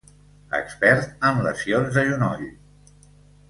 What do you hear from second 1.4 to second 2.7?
lesions de genoll.